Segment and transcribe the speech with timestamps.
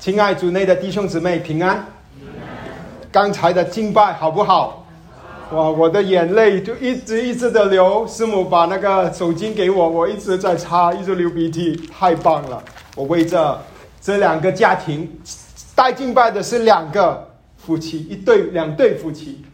[0.00, 1.86] 亲爱主内的弟兄姊妹平安。
[3.12, 4.86] 刚才的敬拜好不好？
[5.52, 8.06] 哇，我的眼泪就一直一直的流。
[8.08, 12.64] 师母把那个手巾给我，我一直在擦，一直流鼻涕，太棒了！
[12.96, 13.60] 我为这
[14.00, 15.20] 这两个家庭
[15.74, 17.28] 带敬拜的是两个
[17.58, 19.44] 夫妻，一对两对夫妻。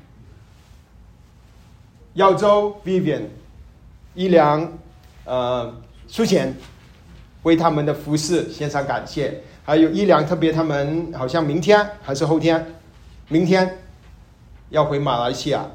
[2.14, 3.22] 耀州 Vivian、
[4.14, 4.72] 伊良、
[5.24, 5.74] 呃
[6.06, 6.54] 苏贤，
[7.42, 9.42] 为他们的服饰献上感谢。
[9.66, 12.64] 还有伊良，特别他们好像明天还是后天，
[13.26, 13.78] 明天
[14.70, 15.66] 要回马来西亚，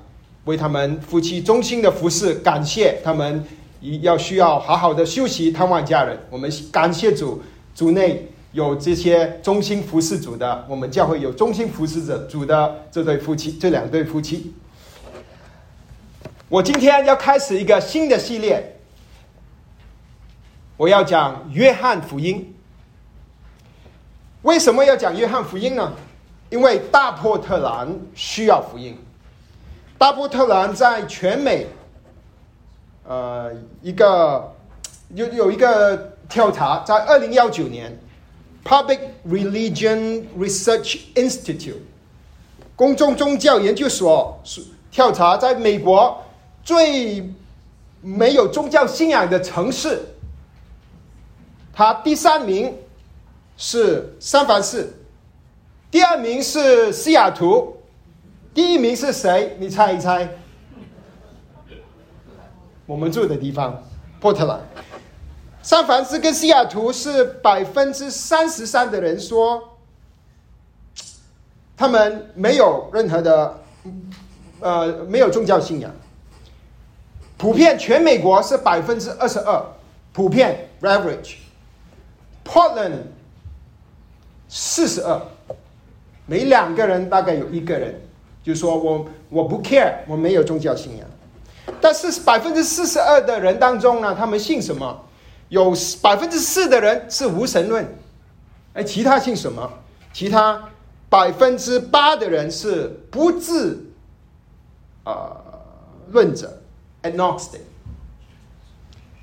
[0.45, 3.43] 为他们夫妻衷心的服侍，感谢他们
[3.99, 6.17] 要需要好好的休息，探望家人。
[6.29, 7.43] 我们感谢主，
[7.75, 14.53] 主内有这些忠心服侍主的，我们教会有忠心服侍者主的这对夫妻，这两对夫妻。
[16.47, 18.77] 我今天要开始一个新的系列，
[20.77, 22.50] 我要讲约翰福音。
[24.43, 25.93] 为什么要讲约翰福音呢？
[26.49, 28.97] 因为大波特兰需要福音。
[29.97, 31.67] 大波特兰在全美，
[33.07, 34.53] 呃，一个
[35.13, 37.97] 有有一个调查，在二零幺九年
[38.65, 41.75] ，Public Religion Research Institute
[42.75, 44.41] 公众宗教研究所
[44.91, 46.23] 调查，在美国。
[46.63, 47.27] 最
[48.01, 49.99] 没有宗教信仰的城市，
[51.73, 52.71] 它第三名
[53.63, 54.91] 是三藩市，
[55.91, 57.77] 第二名是西雅图，
[58.55, 59.55] 第一名是谁？
[59.59, 60.27] 你猜一猜？
[62.87, 63.83] 我们住的地方，
[64.19, 64.59] 波特兰。
[65.61, 69.77] 三藩市跟西雅图是百分之三十三的人说，
[71.77, 73.59] 他们没有任何的，
[74.59, 75.91] 呃，没有宗教信仰。
[77.37, 79.63] 普遍全美国是百分之二十二，
[80.13, 83.03] 普遍 average，Portland
[84.53, 85.21] 四十二，
[86.25, 87.95] 每两个人大概有一个人，
[88.43, 91.07] 就说我我不 care，我没有宗教信仰。
[91.79, 95.05] 但是百分之四十二的人当中呢，他们信什么？
[95.47, 97.87] 有百分之四的人是无神论，
[98.73, 99.71] 哎，其他信什么？
[100.11, 100.61] 其他
[101.09, 103.85] 百分之八的人是不自
[105.05, 105.37] 啊
[106.11, 106.57] 论者。
[107.03, 107.61] agnostic，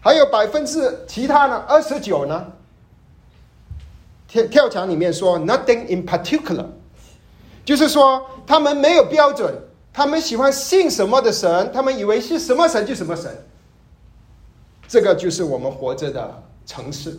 [0.00, 1.62] 还有百分之其他呢？
[1.68, 2.44] 二十九呢？
[4.28, 6.66] 跳跳墙里面说 nothing in particular，
[7.64, 9.52] 就是说他们没有标准，
[9.92, 13.34] 他们喜欢信什么的神，他们以为是什么神就什么神。
[14.86, 17.18] 这个就是我们活着的城市。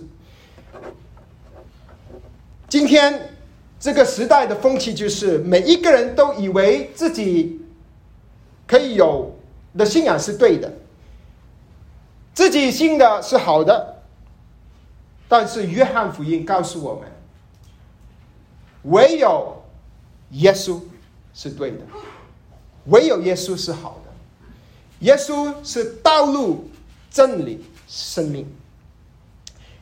[2.70, 3.36] 今天
[3.80, 7.60] 这个时代的风气就是每一个人都以为自己
[8.66, 9.36] 可以有。
[9.78, 10.74] 的信仰是对的，
[12.34, 13.99] 自己信的是好的，
[15.30, 17.08] 但是约翰福音告诉我们，
[18.84, 19.64] 唯有
[20.32, 20.82] 耶稣
[21.34, 21.82] 是对的，
[22.86, 24.12] 唯有耶稣是好的，
[25.06, 26.68] 耶稣是道路、
[27.12, 28.46] 真理、生命。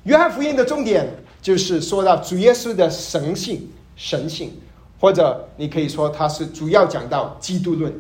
[0.03, 1.09] 约翰福音的重点
[1.41, 4.53] 就是说到主耶稣的神性、神性，
[5.00, 7.94] 或者你可以说他是主要讲到基督论。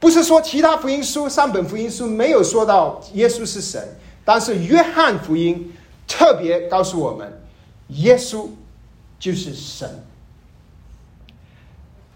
[0.00, 5.72] 不是说其他福音书、三本福音书没有说到耶稣是神，但是约翰福音
[6.08, 7.40] 特别告诉我们，
[7.88, 8.48] 耶稣
[9.20, 9.88] 就是神。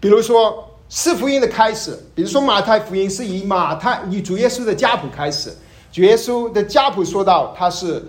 [0.01, 5.55] 比如说四福音的开始，比如说马太福音是以马太以主耶稣的家谱开始，
[5.91, 8.03] 主耶稣的家谱说到他是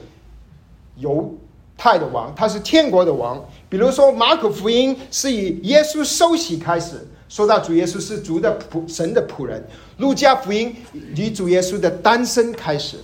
[0.97, 1.33] 犹
[1.77, 3.41] 太的王，他是天国的王。
[3.69, 7.07] 比如说马可福音是以耶稣受洗开始。
[7.27, 9.67] 说到主耶稣是主的仆神的仆人，
[9.97, 10.77] 路加福音
[11.17, 12.99] 以主耶稣的单身开始，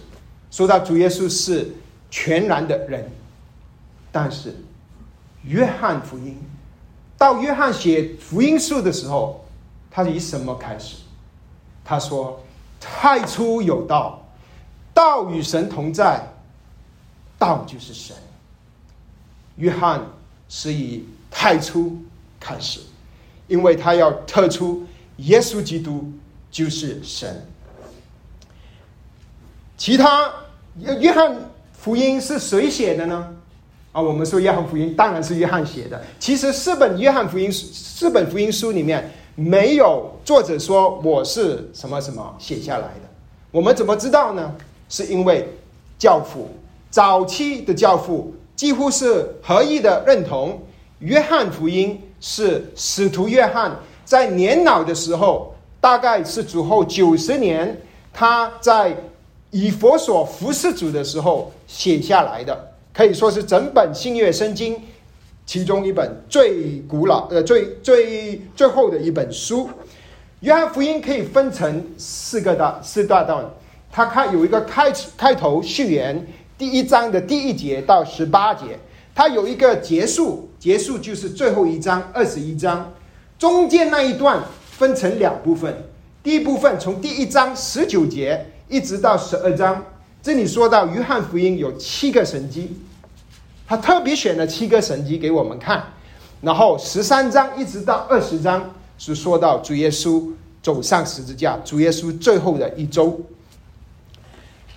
[0.52, 1.68] 说到主耶稣是
[2.10, 3.10] 全然的人，
[4.10, 4.54] 但是
[5.44, 6.36] 约翰福音
[7.16, 9.44] 到约翰写福音书的时候，
[9.90, 10.96] 他以什么开始？
[11.84, 12.42] 他说
[12.80, 14.22] ：“太初有道，
[14.92, 16.20] 道与神同在，
[17.38, 18.16] 道就是神。”
[19.56, 20.04] 约翰
[20.48, 21.96] 是以太初
[22.38, 22.80] 开始。
[23.48, 24.86] 因为他要特出
[25.16, 26.08] 耶稣基督
[26.52, 27.44] 就是神。
[29.76, 30.32] 其他
[30.78, 31.36] 约翰
[31.80, 33.26] 福音是谁写的呢？
[33.92, 36.00] 啊，我们说约翰福音当然是约翰写的。
[36.18, 43.08] 其实四本约翰福音四本福音书里面没有作者说我是什么什么写下来的。
[43.50, 44.54] 我们怎么知道呢？
[44.90, 45.48] 是因为
[45.98, 46.50] 教父
[46.90, 50.60] 早期的教父几乎是合意的认同
[50.98, 52.00] 约翰福音。
[52.22, 53.74] 是使徒约翰
[54.04, 57.74] 在年老的时候，大概是主后九十年，
[58.12, 58.94] 他在
[59.50, 64.80] 以佛所服侍主的时候写下来的，可以说是整本新月圣经
[65.44, 69.68] 其中一本最古老、呃最最最后的一本书。
[70.40, 73.44] 约翰福音可以分成四个大四大段，
[73.90, 76.26] 它开有一个开开头序言，
[76.56, 78.78] 第一章的第一节到十八节，
[79.14, 82.92] 它有一个结束，结束就是最后一章二十一章，
[83.38, 85.76] 中间那一段分成两部分，
[86.22, 89.84] 第一部分从第一章十九节一直到十二章，
[90.22, 92.76] 这里说到约翰福音有七个神迹，
[93.66, 95.84] 他特别选了七个神迹给我们看，
[96.40, 98.74] 然后十三章一直到二十章。
[99.02, 100.30] 是说到主耶稣
[100.62, 103.18] 走上十字架，主耶稣最后的一周。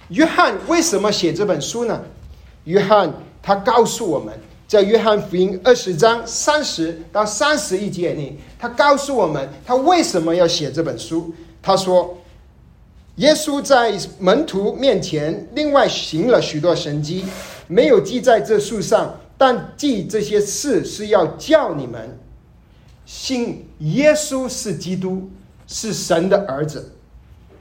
[0.08, 2.02] 约翰为什么写这本书呢？
[2.64, 4.34] 约翰他告诉我们，
[4.66, 11.36] 在约翰福音二十章三十到三十一节里，他告诉我们他为什么要写这本书。
[11.62, 12.18] 他说，
[13.18, 17.24] 耶稣在门徒面前另外行了许多神迹，
[17.68, 22.18] 没有记在这书上，但记这些事是要叫你们。
[23.06, 25.30] 信耶稣是基督，
[25.68, 26.96] 是神的儿子，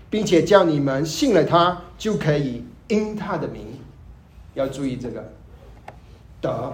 [0.09, 3.79] 并且叫你们信了他，就可以因他的名，
[4.55, 5.33] 要注意这个
[6.41, 6.73] 得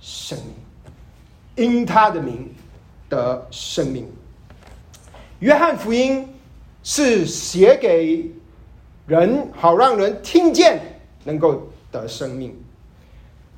[0.00, 0.38] 生
[1.56, 2.54] 命，因他的名
[3.08, 4.10] 得生命。
[5.40, 6.26] 约翰福音
[6.90, 8.24] 是写给
[9.06, 10.80] 人，好让人听见，
[11.22, 12.56] 能够得生命。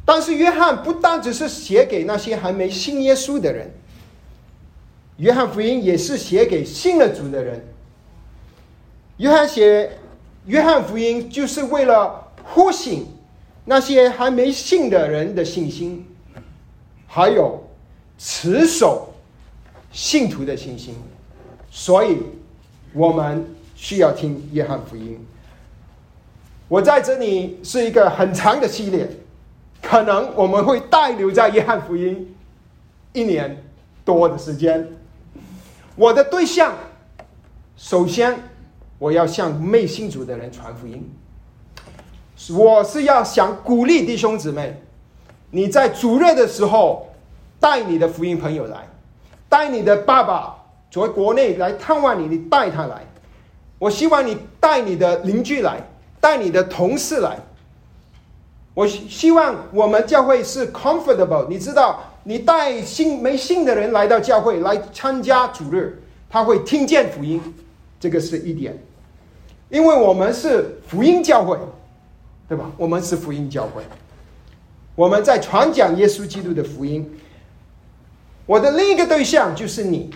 [0.04, 3.72] 但是约翰不单只是写给那些还没信耶稣的人。
[5.18, 7.64] 约翰福音也是写给信了主的人。
[9.18, 9.92] 约翰写
[10.46, 13.06] 约翰福音，就是为了呼醒
[13.64, 16.04] 那些还没信的人的信心，
[17.06, 17.62] 还有
[18.18, 19.14] 持守
[19.92, 20.96] 信徒的信心。
[21.70, 22.16] 所以，
[22.92, 23.44] 我们
[23.74, 25.24] 需要听约翰福音。
[26.68, 29.08] 我在这里是一个很长的系列，
[29.82, 32.34] 可能我们会待留在约翰福音
[33.12, 33.64] 一年
[34.04, 34.88] 多的时间。
[35.96, 36.74] 我的对象，
[37.76, 38.38] 首先
[38.98, 41.08] 我要向没信主的人传福音。
[42.54, 44.80] 我是要想鼓励弟兄姊妹，
[45.50, 47.12] 你在主日的时候
[47.58, 48.88] 带你的福音朋友来，
[49.48, 50.59] 带你的爸爸
[50.90, 53.06] 从国内来探望你，你带他来。
[53.78, 55.80] 我希望你带你的邻居来，
[56.20, 57.38] 带你的同事来。
[58.74, 62.00] 我希望我们教会是 comfortable，你知道。
[62.22, 65.98] 你带信没信的人来到教会来参加主日，
[66.28, 67.40] 他会听见福音，
[67.98, 68.78] 这个是一点。
[69.70, 71.58] 因为我们是福音教会，
[72.46, 72.70] 对吧？
[72.76, 73.82] 我们是福音教会，
[74.94, 77.10] 我们在传讲耶稣基督的福音。
[78.44, 80.10] 我的另一个对象就是你，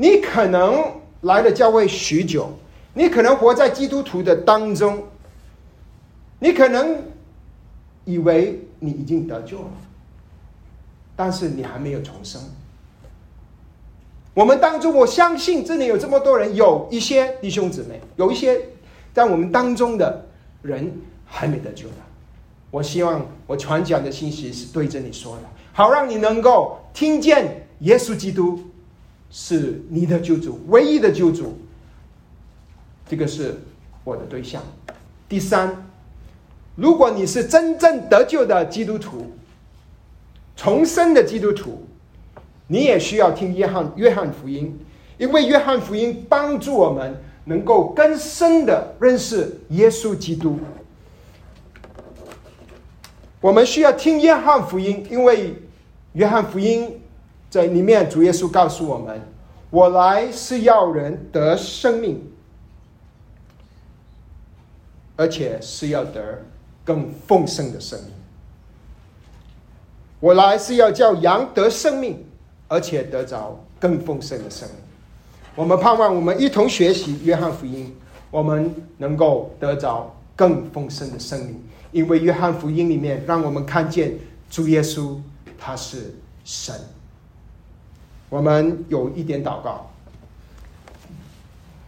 [0.00, 0.82] 你可能
[1.20, 2.50] 来了教会许久，
[2.94, 5.04] 你可能活在基督徒的当中，
[6.38, 6.96] 你可能
[8.06, 8.66] 以为。
[8.82, 9.70] 你已经得救了，
[11.14, 12.40] 但是你还没有重生。
[14.32, 18.58] 我们当中，我相信这里有这么多人，有一些弟兄姊妹， 有一些
[19.12, 20.24] 在我们当中的
[20.62, 20.90] 人
[21.26, 21.96] 还没得救的。
[22.70, 25.42] 我希望我传讲的信息是对着你说的，
[25.74, 28.58] 好让你能够听见耶稣基督
[29.30, 31.58] 是你的救主，唯一的救主。
[33.08, 33.60] 这个是
[34.04, 34.62] 我的对象。
[35.28, 35.86] 第三。
[36.76, 39.32] 如果你是真正得救的基督徒，
[40.56, 41.84] 重生的基督徒，
[42.68, 44.78] 你也需要听约翰约翰福音，
[45.18, 50.58] 因为约翰福音帮助我们能够更深的认识耶稣基督。
[53.42, 55.54] 我们需要听约翰福音，因为
[56.14, 57.02] 约翰福音
[57.50, 59.20] 在里面，主耶稣告诉我们
[59.68, 62.32] ：“我来是要人得生命，
[65.16, 66.42] 而且是要得。”
[66.82, 68.08] 更丰盛的生命，
[70.18, 72.24] 我来是要叫羊得生命，
[72.66, 74.78] 而且得着更丰盛的生命。
[75.54, 77.94] 我们盼望我们一同学习约翰福音，
[78.30, 81.62] 我们能够得着更丰盛的生命。
[81.92, 84.14] 因为约翰福音里面让我们看见
[84.48, 85.16] 主耶稣
[85.58, 86.14] 他是
[86.44, 86.74] 神。
[88.30, 89.90] 我们有一点祷告，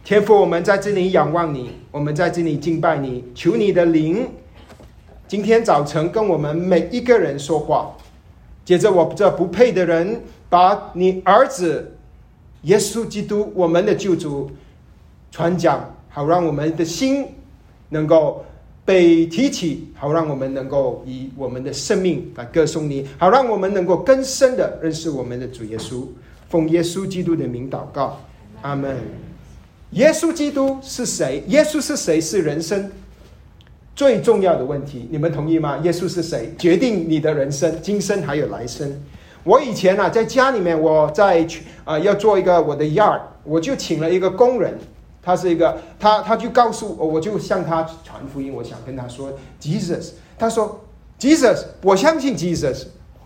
[0.03, 4.27] 天父，我们在这里仰望你，我们在这里敬拜你，求你的灵。
[5.25, 7.95] 今天早晨跟我们每一个人说话，
[8.65, 11.95] 接着我这不配的人，把你儿子
[12.63, 14.51] 耶稣基督我们的救主
[15.31, 17.25] 传讲，好让我们的心
[17.87, 18.43] 能够
[18.83, 26.05] 被提起，好让我们能够以我们的生命来歌颂你，好让我们能够更深的认识我们的主耶稣。
[26.53, 28.19] 奉耶稣基督的名祷告，
[28.61, 28.95] 阿门。
[29.93, 31.43] 耶稣基督是谁？
[31.47, 32.21] 耶稣是谁？
[32.21, 32.91] 是人生。
[33.95, 35.79] 最重要的问题，你们同意吗？
[35.81, 36.53] 耶稣是谁？
[36.59, 39.01] 决定你的人生，今生还有来生。
[39.43, 41.43] 我以前呢，在家里面，我在
[41.85, 44.77] 啊要做一个我的 yard，我就请了一个工人，
[45.23, 50.81] 他是一个他他就告诉我，我就向他传福音，我想跟他说 Jesus，他说
[51.19, 52.83] Jesus，我相信 Jesus，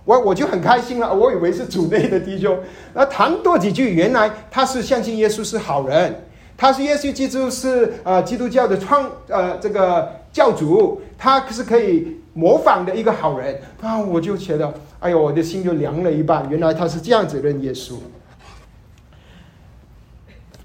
[0.08, 2.58] 我我就很开心了，我以为是主内的弟兄，
[2.94, 6.24] 那谈多几句，原来他是相信耶稣是好人。
[6.56, 14.00] 他是耶稣基督，是呃基督教的创呃这个教主，他是可以模仿的一个好人啊！
[14.00, 16.50] 我就觉得，哎呦，我的心就凉了一半。
[16.50, 17.96] 原来他是这样子认耶稣。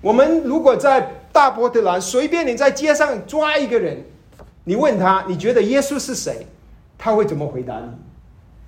[0.00, 4.02] 我们如果在大波特兰，随便你在街上抓一个人，
[4.64, 6.46] 你问他你觉得耶稣是谁，
[6.96, 8.11] 他会怎么回答你？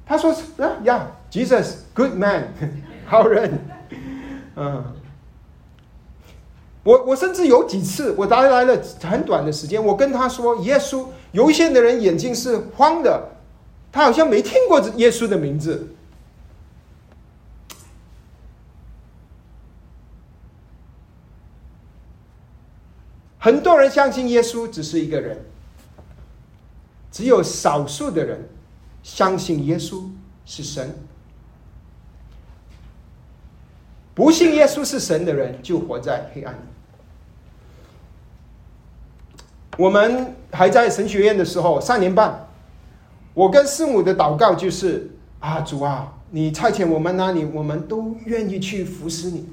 [0.06, 2.52] 他说：啊呀，Jesus，good man，
[3.06, 3.58] 好人，
[4.56, 4.84] 嗯。
[6.82, 13.30] 我我甚至有几次，我带来了很短的时间，我跟他说，耶稣有一些的人眼睛是慌的，
[13.90, 15.94] 他好像没听过这耶稣的名字。
[23.38, 25.42] 很多人相信耶稣只是一个人，
[27.10, 28.46] 只有少数的人
[29.04, 30.02] 相信耶稣
[30.44, 30.92] 是神。
[34.14, 36.58] 不信耶稣是神的人，就活在黑暗里。
[39.76, 42.48] 我们还在神学院的时候，三年半，
[43.34, 49.48] 我跟师母的祷告就是：“啊，主啊，你差遣我们哪里，我们都愿意去服侍你。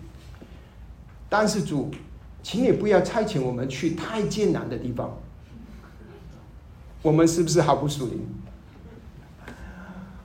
[1.28, 1.90] 但是主，
[2.44, 5.18] 请你不要差遣我们去太艰难的地方。
[7.02, 8.24] 我们是不是好不属灵？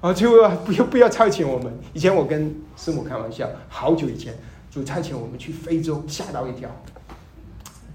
[0.06, 1.72] 啊，就不要不要差遣我们。
[1.92, 4.34] 以前我跟师母开玩笑，好久以前，
[4.70, 6.70] 主差遣我们去非洲，吓到一跳。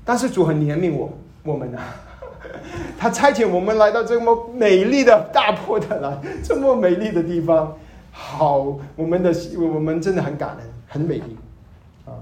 [0.03, 1.11] 但是主很怜悯我。”
[1.43, 1.79] 我们呢？
[2.99, 7.75] 他差遣我们来到这么美丽的大坡的来，这么美丽的地方，
[8.11, 11.35] 好，我们的我们真的很感恩，很美丽，
[12.05, 12.13] 啊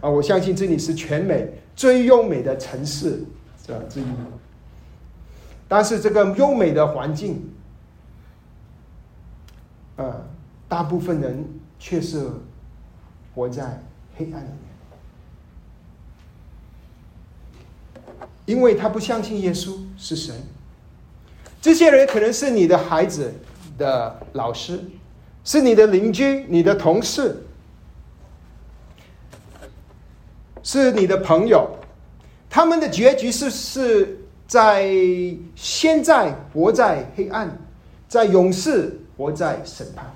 [0.00, 0.08] 啊！
[0.08, 3.24] 我相信这里是全美最优美的城市
[3.66, 4.04] 这之一，
[5.66, 7.50] 但是这个优美的环境，
[9.98, 10.24] 呃，
[10.68, 11.44] 大部分人
[11.78, 12.26] 却是
[13.34, 13.82] 活在
[14.16, 14.58] 黑暗里面。
[18.46, 20.34] 因为他不相信耶稣是神，
[21.60, 23.34] 这些人可能是你的孩子
[23.76, 24.80] 的老师，
[25.44, 27.44] 是你的邻居、你的同事，
[30.62, 31.68] 是你的朋友，
[32.48, 34.88] 他们的结局是是在
[35.54, 37.58] 现在活在黑暗，
[38.08, 40.06] 在永世活在审判，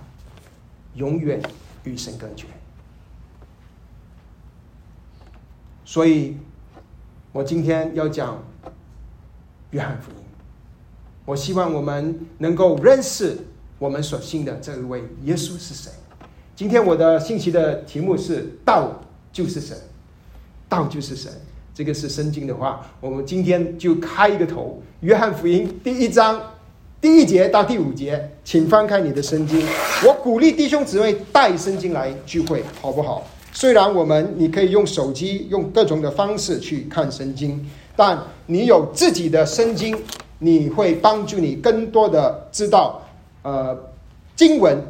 [0.94, 1.42] 永远
[1.84, 2.46] 与神隔绝，
[5.84, 6.38] 所以。
[7.34, 8.42] 我今天要讲
[9.70, 10.18] 约翰福音，
[11.24, 13.38] 我希望我们能够认识
[13.78, 15.90] 我们所信的这一位耶稣是谁。
[16.54, 19.00] 今天我的信息的题目是“道
[19.32, 19.74] 就是神”，
[20.68, 21.32] 道就是神，
[21.72, 22.86] 这个是圣经的话。
[23.00, 26.51] 我们今天就开一个头，约翰福音第一章
[27.02, 29.66] 第一节到第五节，请翻开你的圣经。
[30.06, 33.26] 我鼓励弟兄姊妹带圣经来聚会，好不好？
[33.52, 38.16] 虽然我们你可以用手机用各种的方式去看圣经，但
[38.46, 40.00] 你有自己的圣经，
[40.38, 43.02] 你会帮助你更多的知道
[43.42, 43.76] 呃
[44.36, 44.80] 经文，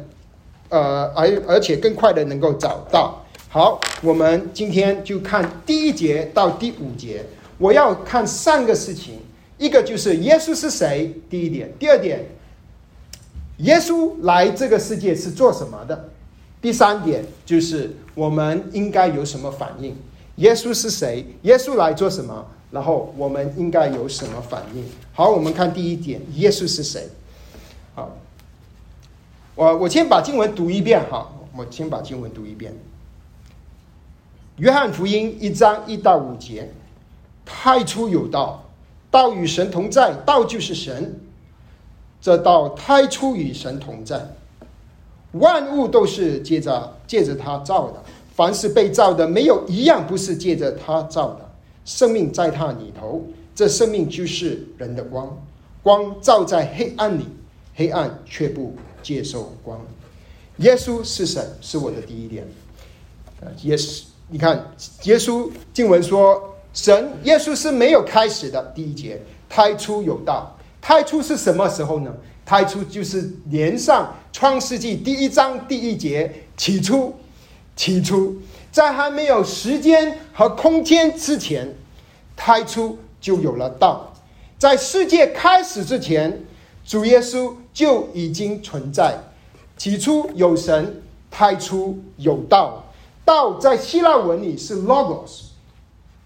[0.69, 3.25] 呃而而且更快的能够找到。
[3.49, 7.25] 好，我们今天就看第一节到第五节。
[7.57, 9.15] 我要看三个事情，
[9.57, 12.25] 一个就是耶稣是谁，第一点；第二点，
[13.57, 16.09] 耶稣来这个世界是做什么的。
[16.61, 19.95] 第三点就是我们应该有什么反应？
[20.37, 21.25] 耶稣是谁？
[21.43, 22.45] 耶稣来做什么？
[22.71, 24.83] 然后我们应该有什么反应？
[25.13, 27.07] 好，我们看第一点，耶稣是谁？
[27.93, 28.17] 好，
[29.53, 32.73] 我我先把经文读一遍哈，我先把经文读一遍。
[34.57, 36.71] 约翰福音一章一到五节：
[37.45, 38.62] 太初有道，
[39.13, 41.19] 道与神同在，道就是神。
[42.19, 44.27] 这道太初与神同在。
[45.33, 48.03] 万物都是借着借着他造的，
[48.33, 51.51] 凡是被造的，没有一样不是借着他造的。
[51.85, 55.37] 生命在他里头，这生命就是人的光。
[55.83, 57.27] 光照在黑暗里，
[57.75, 59.79] 黑暗却不接受光。
[60.57, 62.47] 耶稣是神，是我的第一点。
[63.61, 64.71] 耶稣，你看，
[65.03, 68.61] 耶稣经文说，神耶稣是没有开始的。
[68.75, 72.11] 第一节，太初有道，太初是什么时候呢？
[72.45, 77.15] 太初就是连上创世纪第一章第一节，起初，
[77.75, 78.35] 起初，
[78.71, 81.75] 在还没有时间和空间之前，
[82.35, 84.13] 太初就有了道。
[84.57, 86.43] 在世界开始之前，
[86.85, 89.19] 主耶稣就已经存在。
[89.77, 92.83] 起初有神，太初有道，
[93.23, 95.52] 道在希腊文里是 logos，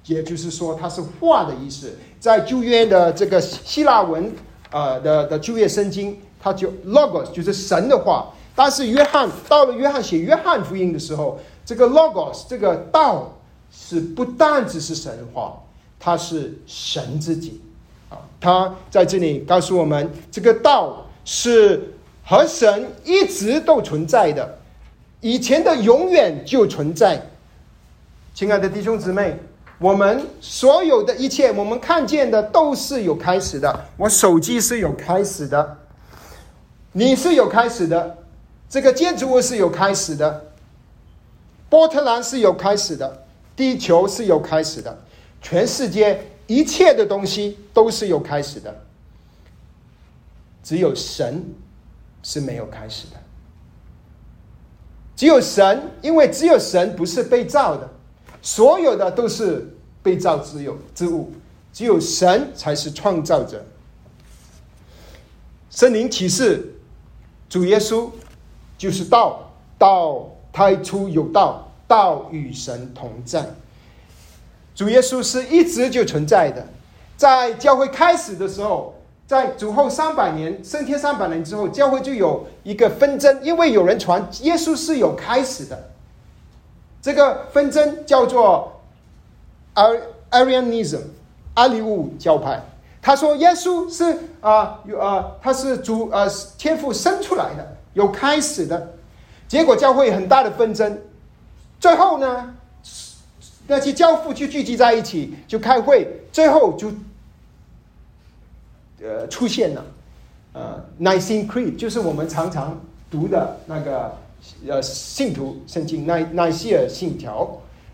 [0.08, 1.96] 也就是说它是话的意思。
[2.20, 4.34] 在旧约的这个希腊文，
[4.72, 8.34] 呃的的旧约圣经，它就 logos 就是神的话。
[8.56, 13.38] 但是约翰到了约翰写约翰福音的时候，这个 logos 这个道
[13.72, 15.62] 是不单只是神话，
[16.00, 17.62] 它是神自己
[18.10, 18.18] 啊。
[18.42, 21.94] 他在这里告诉我们，这个道是
[22.26, 24.58] 和神一直都存在的，
[25.22, 27.22] 以前的永远就存在。
[28.34, 29.38] 亲爱的弟兄姊妹。
[29.80, 33.86] 我们所有的一切，我们看见的都是有开始的。
[33.98, 35.78] 我手机是有开始的，
[36.94, 38.18] 你是有开始的，
[38.68, 40.48] 这个建筑物是有开始的，
[41.70, 44.98] 波特兰是有开始的，地球是有开始的，
[45.42, 48.76] 全世界一切的东西都是有开始的，
[50.64, 51.46] 只有神
[52.24, 53.18] 是没有开始的。
[55.16, 57.88] 只有神，因为只有神不是被造的。
[58.42, 61.32] 所有的都是被造之有之物，
[61.74, 63.66] 只有神才是创造者。
[65.70, 66.76] 圣灵启示，
[67.50, 68.10] 主耶稣
[68.78, 73.46] 就是道，道太初有道，道与神同在。
[74.74, 76.66] 主耶稣是一直就存在的，
[77.16, 78.96] 在教会开始的时候，
[79.28, 85.90] 在主后三百年升天三百年之后，教会就有一个纷争，因为有人传耶稣是有开始的。
[87.02, 88.82] 这个纷争叫做
[90.32, 91.02] Arianism，
[91.54, 92.62] 阿里乌教派。
[93.02, 96.28] 他说耶稣是啊有啊，他是主呃
[96.58, 98.94] 天赋生出来的，有开始的。
[99.48, 101.00] 结果教会很大的纷争，
[101.80, 102.54] 最后呢，
[103.68, 106.92] 那些教父就聚集在一起就开会，最后就
[109.02, 109.86] 呃出现了
[110.52, 112.78] 呃 Nicene Creed，就是我们常常
[113.10, 114.18] 读的那个。
[114.68, 117.50] 呃，信徒圣经那那些信条，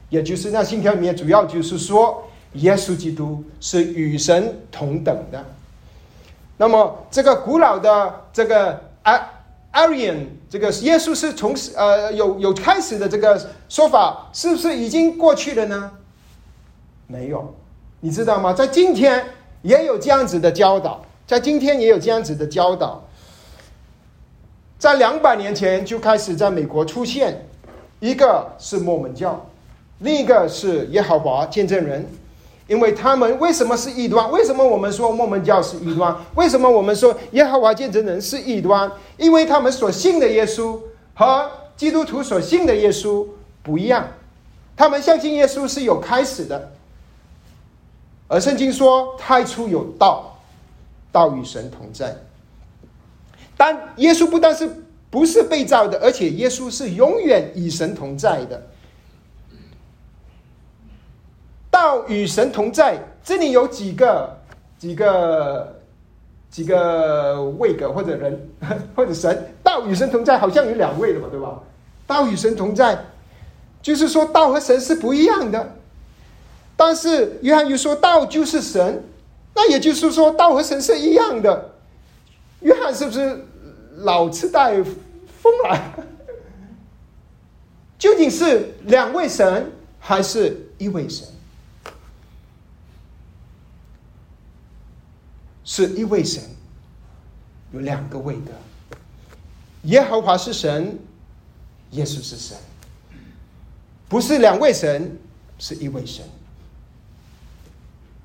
[0.10, 5.44] 也就是那信条里面主要就是说，耶稣基督是与神同等的。
[6.58, 8.80] 那么，这个古老的这个
[9.74, 15.92] Arian，这个耶稣是从呃有有开始的这个说法，是不是已经过去了呢？
[17.08, 17.54] 没有，
[18.00, 18.54] 你知道吗？
[18.54, 19.26] 在今天
[19.64, 23.04] 也有这样子的教导，在今天也有这样子的教导。
[24.84, 27.48] 在两百年前就开始在美国出现，
[28.02, 29.46] 一个是摩门教，
[30.00, 32.06] 另一个是耶和华见证人，
[32.68, 34.30] 因为他们为什么是异端？
[34.30, 36.14] 为什么我们说摩门教是异端？
[36.36, 38.92] 为什么我们说耶和华见证人是异端？
[39.16, 40.78] 因为他们所信的耶稣
[41.14, 43.26] 和基督徒所信的耶稣
[43.64, 44.06] 不一样，
[44.76, 46.74] 他们相信耶稣是有开始的，
[48.28, 50.38] 而圣经说太初有道，
[51.10, 52.14] 道与神同在。
[53.66, 54.70] 但耶稣不但是
[55.10, 58.62] 不是被造的，而且耶稣是永远与神同在的。
[61.72, 64.38] 道与神同在，这里有几个、
[64.78, 65.80] 几个、
[66.52, 68.50] 几个位格或者人
[68.98, 69.56] 或者神。
[69.64, 71.58] 道与神同在，好像有两位的嘛，对吧？
[72.06, 73.06] 道与神同在，
[73.82, 75.76] 就是说道和神是不一样的。
[76.76, 79.06] 但是约翰又说道就是神，
[79.56, 81.70] 那也就是说道和神是一样的。
[82.60, 83.46] 约翰是不是
[83.98, 85.94] 老痴呆疯了？
[87.98, 91.28] 究竟是两位神还是一位神？
[95.64, 96.44] 是一位神，
[97.72, 98.52] 有两个位格。
[99.84, 101.00] 耶和华是神，
[101.92, 102.58] 耶稣是神，
[104.10, 105.18] 不是两位神，
[105.58, 106.26] 是一位神。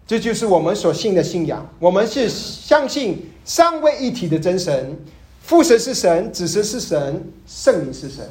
[0.07, 1.65] 这就是我们所信的信仰。
[1.79, 4.99] 我们是相信三位一体的真神，
[5.49, 8.29] 父神是神，子神是神，圣灵是神，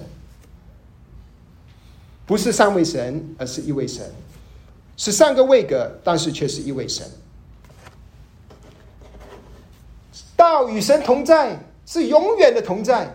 [2.27, 4.05] 不是三位神，而是一位神，
[4.97, 7.03] 是三个位格，但是却是一位神。
[10.35, 13.11] 道与神同在，是永远的同在。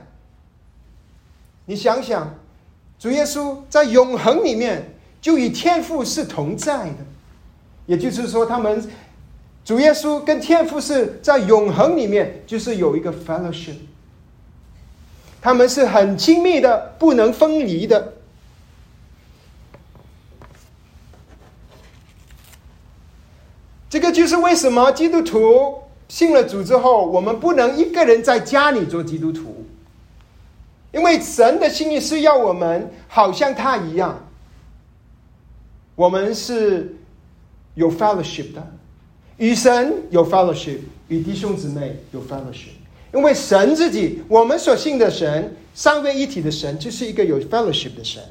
[1.65, 2.35] 你想想，
[2.99, 6.97] 主耶稣在永恒里面就与天父是同在的。
[7.87, 8.85] 也就是说，他们
[9.65, 13.77] 主耶稣跟天父是在永恒里面，就是有一个 fellowship，
[15.43, 18.15] 他们是很亲密的，不能分离的。
[23.91, 29.67] 这个就是为什么基督徒信了主之后，我们不能一个人在家里做基督徒，
[30.93, 34.27] 因为神的心意是要我们好像他一样，
[35.95, 36.97] 我们是。
[37.75, 38.71] 有 fellowship 的，
[39.39, 42.82] 与神有 fellowship，与弟兄姊妹有 fellowship。
[43.13, 48.23] 因为神自己，我们所信的神，三位一体的神，就是一个有 fellowship 的神。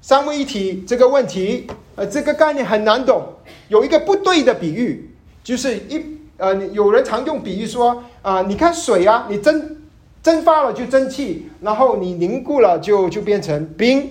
[0.00, 3.34] 三位一体这个问题，呃，这个概念很难懂。
[3.68, 5.10] 有一个不对的比喻，
[5.42, 6.02] 就是一
[6.36, 9.76] 呃，有人常用比喻说啊，你看水啊，你蒸
[10.22, 14.10] 蒸发了就蒸汽，然后你凝固了就就变成冰，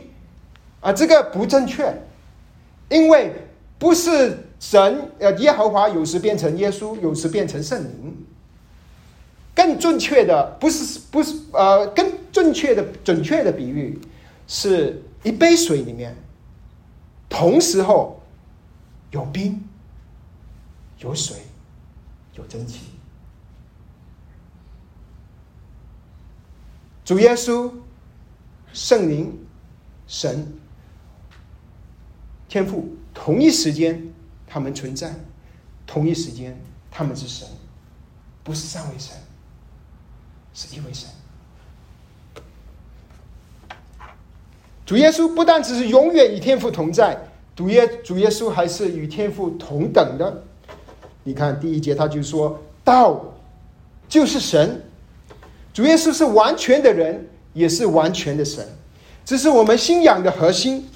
[0.82, 2.02] 啊，这个不正确，
[2.90, 3.34] 因为
[3.78, 8.26] 不是神呃耶和华有时变成耶稣，有时变成圣灵。
[9.60, 14.00] 更准确的不是不是呃，更准确的准确的比喻
[14.48, 16.16] 是一杯水里面，
[17.28, 18.24] 同时候
[19.12, 19.62] 有冰、
[21.00, 21.36] 有水、
[22.36, 22.86] 有蒸汽。
[27.04, 27.70] 主耶稣、
[28.72, 29.46] 圣灵、
[30.08, 30.58] 神、
[32.48, 34.08] 天赋，同一时间
[34.48, 35.14] 他们存在，
[35.86, 36.58] 同一时间
[36.90, 37.46] 他们是神，
[38.42, 39.18] 不是三位神。
[40.60, 41.08] 是一位神。
[44.86, 47.18] 主耶稣不但只是永远与天父同在，
[47.56, 50.44] 主耶主耶稣还是与天父同等的。
[51.24, 53.24] 你看第一节，他就说道
[54.10, 54.84] 就是神。
[55.74, 58.68] 主耶稣是完全的人，也是完全的神，
[59.24, 60.90] 这是我们信仰的核心。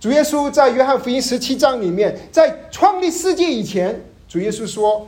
[0.00, 5.06] 主耶稣在约翰福音十七章里面，在创立世界以前，主耶稣说。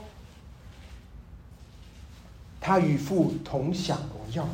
[2.67, 4.49] 他与父同享荣耀。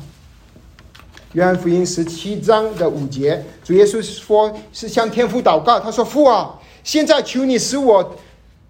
[1.31, 8.15] 约翰福音十七章的五节，主耶稣说是向天父祷告，他说：“父啊，现在求你使我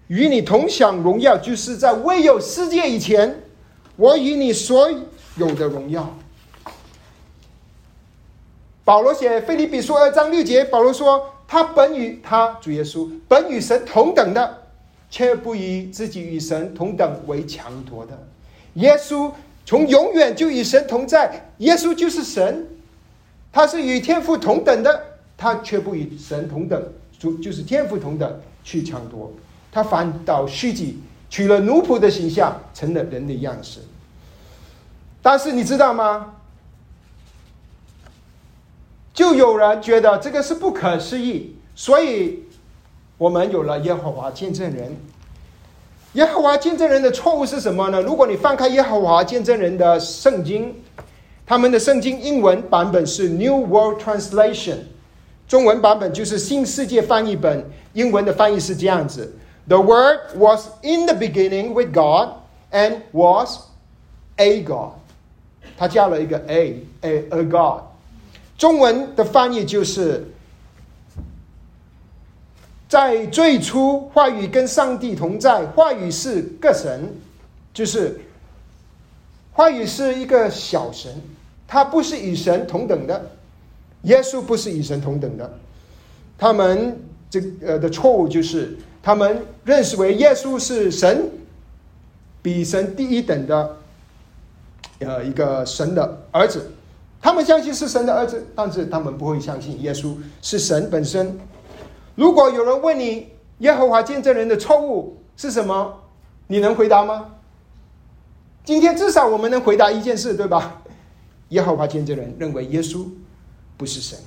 [0.06, 3.42] 与你同享荣耀，就是在未有世界以前，
[3.96, 4.90] 我与你所
[5.36, 6.16] 有的荣耀。”
[8.82, 14.62] 保罗写菲利比书二章六节，保罗说：“他本与他主耶稣本与神同等的，
[15.10, 18.26] 却不以自己与神同等为强夺的。”
[18.74, 19.32] 耶稣
[19.66, 22.66] 从永远就与神同在，耶稣就是神，
[23.52, 25.00] 他是与天父同等的，
[25.36, 26.82] 他却不与神同等，
[27.18, 29.32] 就就是天父同等去抢夺，
[29.70, 30.98] 他反倒虚己，
[31.30, 33.80] 取了奴仆的形象，成了人的样式。
[35.22, 36.34] 但是你知道吗？
[39.14, 42.42] 就有人觉得这个是不可思议，所以
[43.16, 44.96] 我们有了耶和华见证人。
[46.14, 48.00] 耶和华见证人的错误是什么呢？
[48.00, 50.72] 如果你翻开耶和华见证人的圣经，
[51.44, 54.76] 他们的圣经英文版本是 New World Translation，
[55.48, 57.68] 中文版本就是新世界翻译本。
[57.94, 59.34] 英文的翻译是这样子
[59.66, 62.34] ：The Word was in the beginning with God
[62.70, 63.58] and was
[64.36, 64.92] a God。
[65.76, 67.82] 他加了一个 a，a a God。
[68.56, 70.28] 中文的翻译就是。
[72.94, 77.12] 在最初，话语跟上帝同在，话语是个神，
[77.72, 78.20] 就是
[79.52, 81.12] 话语是一个小神，
[81.66, 83.30] 他不是与神同等的。
[84.02, 85.58] 耶稣不是与神同等的，
[86.38, 86.96] 他们
[87.28, 91.28] 这呃的错误就是他们认识为耶稣是神，
[92.42, 93.76] 比神第一等的
[95.00, 96.70] 呃一个神的儿子，
[97.20, 101.36] 他们相信是神的儿子，但是他们不会相信耶稣是神本身。
[102.14, 106.00] 如果有人问你耶和华见证人的错误是什么，
[106.46, 107.26] 你能回答吗？
[108.64, 110.80] 今天至少我们能回答一件事，对吧？
[111.50, 113.04] 耶和华见证人认为耶稣
[113.76, 114.18] 不是神，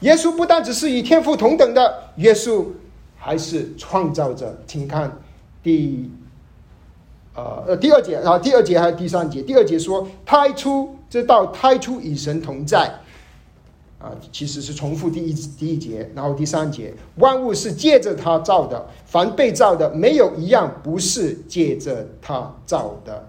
[0.00, 2.64] 耶稣不但只是与天父同等的，耶稣
[3.16, 4.56] 还是创造者。
[4.66, 5.10] 请看
[5.62, 6.10] 第
[7.34, 9.42] 呃呃第二节啊，第二节还是第三节？
[9.42, 12.90] 第二节说胎出，这道胎出与神同在。
[13.98, 23.28] 啊，其实是重复第一第一节，然后第三节，万物是借着他造的，凡被造的没有一样不是借着他造的。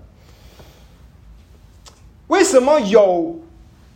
[2.28, 3.40] 为什么有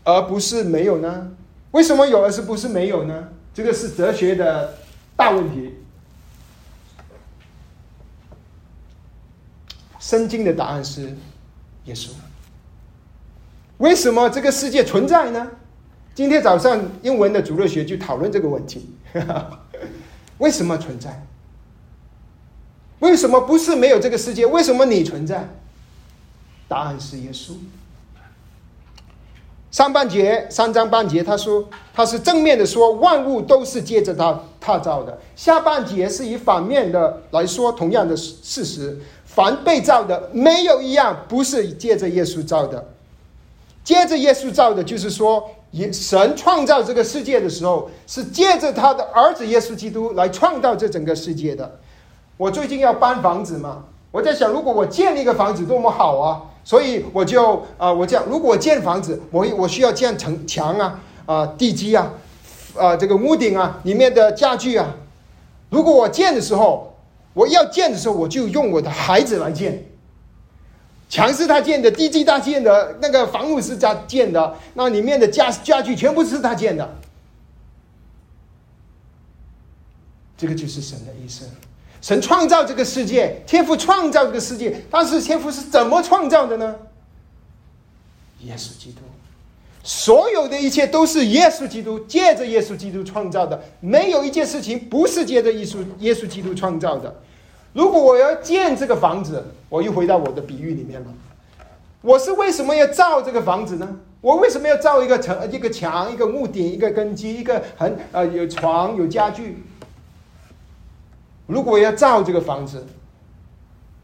[0.03, 1.31] 而不是没有呢？
[1.71, 3.29] 为什么有而是不是没有呢？
[3.53, 4.73] 这个是哲学的
[5.15, 5.75] 大问题。
[9.99, 11.15] 圣经的答案是
[11.85, 12.09] 耶稣。
[13.77, 15.51] 为什么这个世界存在呢？
[16.15, 18.87] 今天早上英文的主日学就讨论这个问题：
[20.37, 21.25] 为什么存在？
[22.99, 24.45] 为什么不是没有这个世界？
[24.45, 25.49] 为什么你存在？
[26.67, 27.53] 答案是耶稣。
[29.71, 42.92] 上半节三章半节，他说他是正面的说万物都是借着他他造的；下半节是以反面的来说同样的事实：凡被造的没有一样不是借着耶稣造的。
[43.83, 45.49] 接着耶稣造的，就是说。
[45.91, 51.79] 神创造这个世界的时候，是借着他的儿子耶稣基督来创造这整个世界的。
[52.37, 56.43] 我最近要搬房子嘛，我在想，如果我建一个房子多么好啊！
[56.63, 62.13] 所以我就啊，我这样，如果我建房子，我我需要建城墙啊，啊，地基啊，
[62.77, 64.95] 啊，这个屋顶啊，里面的家具啊。
[65.71, 66.95] 如果我建的时候，
[67.33, 69.87] 我要建的时候，我就用我的孩子来建。
[71.13, 76.91] 墙是他建的，地基他建的，那个房屋是他建的，那里面的家家具全部是他建的。
[80.35, 81.47] 这个就是神的意思。
[82.01, 86.75] 神创造这个世界，天赋创造这个世界，但是天赋是怎么创造的呢？
[88.39, 89.01] 耶稣基督，
[89.83, 97.21] 所有的一切都是耶稣基督借着耶稣基督创造的，没有一件事情不是借着耶稣耶稣基督创造的。
[97.73, 101.07] 如果我要建这个房子，我又回到我的比喻里面了。
[102.01, 103.97] 我是为什么要造这个房子呢？
[104.21, 109.63] 我为什么要造一个城、一个墙、一个屋顶、一个根基、一个很呃有床、有家具？
[111.45, 112.85] 如果我要造这个房子，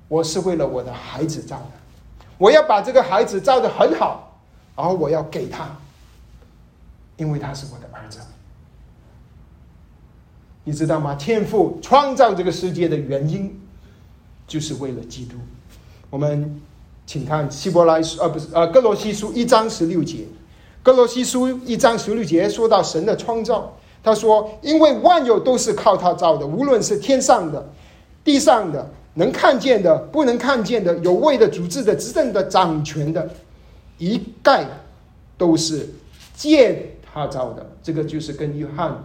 [0.07, 4.39] 我是为了我的孩子造的，我要把这个孩子造的很好，
[4.75, 5.69] 然后我要给他，
[7.15, 8.19] 因为他是我的儿子。
[10.63, 11.15] 你知道吗？
[11.15, 13.59] 天父创造这个世界的原因，
[14.47, 15.35] 就是为了基督。
[16.09, 16.61] 我们
[17.05, 20.25] 请看希伯来书，呃，不是，呃，哥罗西书一章十六节，
[20.83, 23.75] 哥罗西书一章十六节说到神的创造。
[24.01, 27.67] 他说：“因为万有都是靠他造的，无论是天上的、
[28.23, 33.29] 地上的，能看见的、不能看见的，有位的、主治的、执政的、掌权的，
[33.97, 34.65] 一概
[35.37, 35.89] 都是
[36.33, 37.69] 借他造的。
[37.83, 39.03] 这个就是跟约翰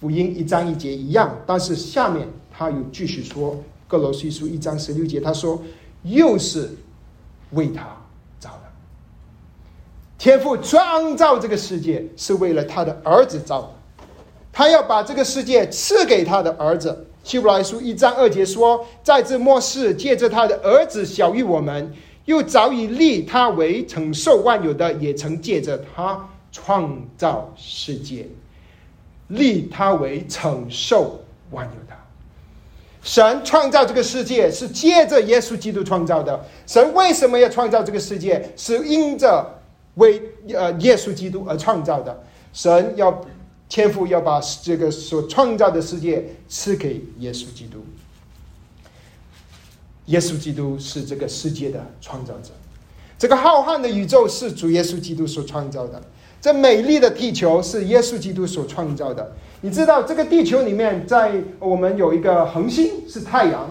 [0.00, 1.36] 福音一章一节一样。
[1.46, 3.54] 但是下面他又继续说，
[3.86, 5.62] 《各罗西书》一章十六节，他说
[6.02, 6.70] 又是
[7.50, 7.84] 为他
[8.38, 8.62] 造的。
[10.18, 13.70] 天父创造这个世界是为了他的儿子造的。”
[14.52, 17.06] 他要把这个世界赐给他的儿子。
[17.22, 21.92] 希伯来书一章二节说：“在这末世，借着他的儿子小于我们，
[22.24, 28.26] 又早已立他为承受万有的，也曾借着他创造世界，
[29.30, 31.96] 立他为承受万有的。
[33.02, 36.44] 神创造这个世界是借着耶稣基督创造的。
[36.66, 38.52] 神为什么要创造这个世界？
[38.56, 39.58] 是因着
[39.94, 40.22] 为
[40.54, 42.22] 呃耶稣基督而创造的。
[42.52, 43.24] 神要。
[43.72, 47.78] 天父要把这个所创造的世界赐给耶稣基督。
[50.06, 52.50] 耶稣基督是这个世界的创造者。
[53.16, 56.02] 这个浩瀚的宇宙是主耶稣基督所创造的。
[56.40, 59.32] 这美丽的地球是耶稣基督所创造的。
[59.60, 63.68] 你知道，这个地球里面，在我们有一个恒星是太阳，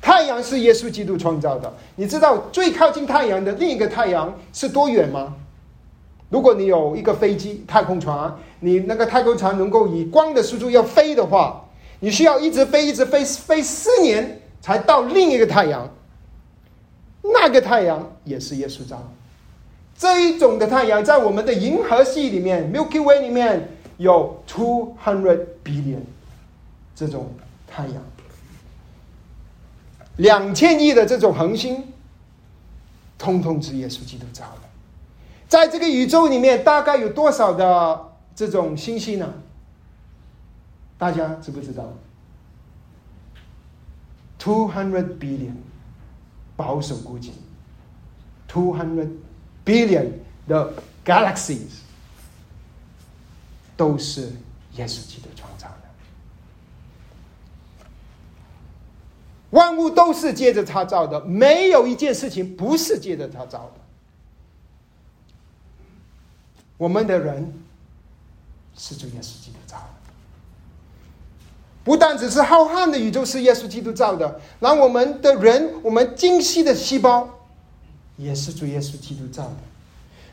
[0.00, 1.72] 太阳是耶稣基督创造的。
[1.96, 5.34] 你知道最靠近太阳的另一个太阳是多远吗？
[6.28, 11.64] 如果你有一个飞机、太空船，你那个太空船能够以光的速度要飞的话，
[12.00, 15.88] 你需要一直飞、一直飞、飞四年才到另一个太阳。
[17.22, 19.02] 那个太阳也是耶稣造。
[20.02, 26.00] 这一种的太阳在我们的银河系里面 （Milky Way） 里面有 two hundred billion
[26.92, 27.32] 这种
[27.68, 28.02] 太阳，
[30.16, 31.84] 两千亿的这种恒星，
[33.16, 34.62] 通通是耶稣基督造的。
[35.46, 39.32] 在这个宇宙里面，大概有多少的这种星星呢？
[40.98, 41.84] 大家知不知道
[44.36, 45.54] ？Two hundred billion，
[46.56, 47.34] 保守估计
[48.48, 49.08] ，two hundred
[49.64, 50.10] billion
[50.48, 50.72] 的
[51.04, 51.80] galaxies
[53.76, 54.32] 都是
[54.76, 55.74] 耶稣基督创造的。
[59.50, 63.80] 万物都是借着他造的，没有一件事情不是借着他造的。
[66.78, 67.52] 我们的人
[68.74, 70.12] 是主耶稣基督造的，
[71.84, 77.41] 不但只是浩瀚的宇宙是耶稣基督造的，让我们的人，我们精细的细胞
[78.16, 79.56] 也是主耶稣基督造的。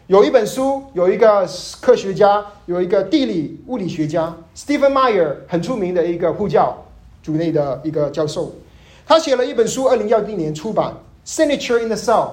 [0.08, 1.48] 有一本书，有一个
[1.82, 6.86] 科学家，有一个地理物理学家 Stephen Meyer，很出名的一个呼叫
[7.22, 8.54] 组内的一个教授，
[9.06, 10.94] 他写了一本书，二零幺零年出版
[11.30, 12.28] 《Signature in the Cell》，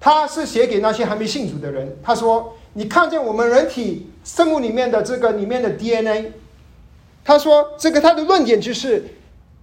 [0.00, 2.54] 他是写给那些还没信主的人，他说。
[2.74, 6.32] 你看见我们人体生物里面的这个里面的 DNA，
[7.24, 9.04] 他说这个他的论点就是，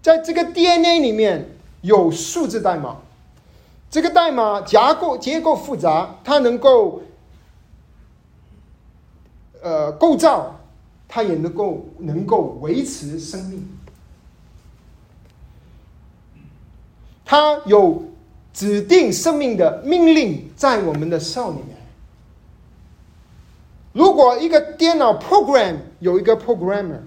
[0.01, 2.97] 在这个 DNA 里面有数字代码，
[3.95, 7.01] 这个代码结构结构复杂，它能够
[9.61, 10.59] 呃构造，
[11.07, 13.65] 它也能够能够维持生命，
[17.23, 18.03] 它有
[18.53, 21.77] 指定生命的命令在我们的少里面。
[23.93, 26.99] 如果一个电脑 program 有一个 programmer，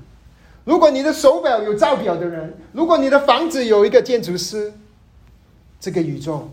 [0.64, 4.72] 如果你的手表有造表的人，如果你的房子有一个建筑师，
[5.78, 6.48] 这个宇宙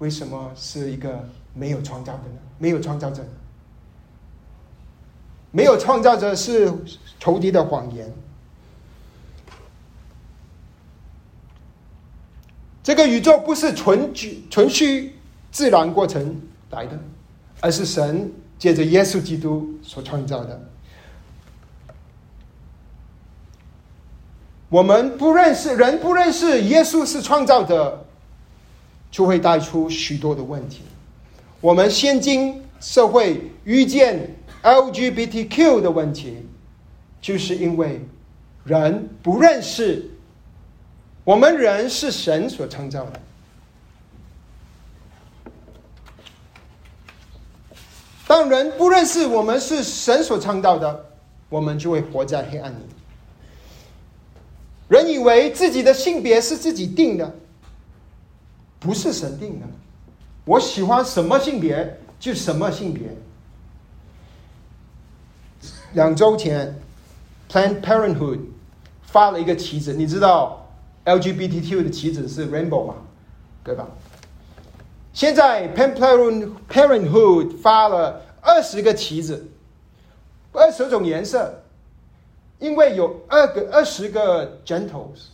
[0.00, 2.38] 为什么是一个没有创造的呢？
[2.58, 3.24] 没有创造者，
[5.50, 6.72] 没有创造者是
[7.18, 8.12] 仇敌的谎言。
[12.82, 14.12] 这个宇宙不是纯
[14.50, 15.14] 纯虚
[15.52, 16.98] 自然过程来的，
[17.60, 20.60] 而是神借着耶稣基督所创造的。
[24.70, 28.06] 我们不认识人，不认识耶稣是创造者，
[29.10, 30.82] 就会带出许多的问题。
[31.60, 36.38] 我们现今社会遇见 LGBTQ 的问题，
[37.20, 38.00] 就是因为
[38.64, 40.10] 人不认识。
[41.22, 43.20] 我们人是神所创造的，
[48.26, 51.04] 当人不认识我们是神所创造的，
[51.50, 52.76] 我们就会活在黑暗里。
[54.88, 57.32] 人以为自己的性别是自己定的，
[58.80, 59.66] 不是神定的。
[60.44, 63.14] 我喜欢什么性别就什么性别。
[65.92, 66.76] 两周前
[67.48, 68.40] ，Planned Parenthood
[69.02, 70.66] 发了一个旗子，你知道
[71.04, 72.94] ？LGBTQ 的旗子是 rainbow 嘛，
[73.62, 73.86] 对吧？
[75.12, 79.48] 现在 Planned Parenthood 发了二十个旗子，
[80.52, 81.62] 二十种颜色，
[82.60, 85.26] 因为有二个二十个 gentles，